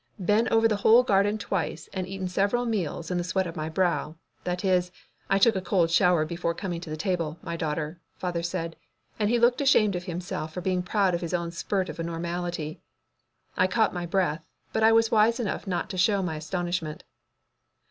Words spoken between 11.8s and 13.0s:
of normality.